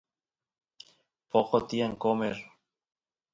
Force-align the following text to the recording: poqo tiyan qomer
poqo 1.33 1.57
tiyan 1.67 1.93
qomer 2.07 2.37